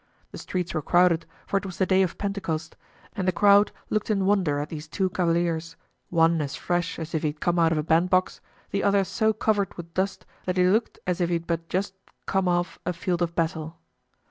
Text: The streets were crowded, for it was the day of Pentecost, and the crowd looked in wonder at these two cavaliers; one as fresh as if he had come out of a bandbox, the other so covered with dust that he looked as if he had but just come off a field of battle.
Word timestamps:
The 0.31 0.39
streets 0.39 0.73
were 0.73 0.81
crowded, 0.81 1.27
for 1.45 1.57
it 1.57 1.65
was 1.67 1.77
the 1.77 1.85
day 1.85 2.01
of 2.01 2.17
Pentecost, 2.17 2.75
and 3.13 3.27
the 3.27 3.31
crowd 3.31 3.71
looked 3.91 4.09
in 4.09 4.25
wonder 4.25 4.57
at 4.57 4.69
these 4.69 4.87
two 4.87 5.09
cavaliers; 5.09 5.75
one 6.09 6.41
as 6.41 6.55
fresh 6.55 6.97
as 6.97 7.13
if 7.13 7.21
he 7.21 7.27
had 7.27 7.39
come 7.39 7.59
out 7.59 7.71
of 7.71 7.77
a 7.77 7.83
bandbox, 7.83 8.41
the 8.71 8.81
other 8.83 9.03
so 9.03 9.31
covered 9.31 9.75
with 9.75 9.93
dust 9.93 10.25
that 10.45 10.57
he 10.57 10.63
looked 10.65 10.97
as 11.05 11.21
if 11.21 11.29
he 11.29 11.35
had 11.35 11.45
but 11.45 11.69
just 11.69 11.93
come 12.25 12.47
off 12.47 12.79
a 12.83 12.93
field 12.93 13.21
of 13.21 13.35
battle. 13.35 13.77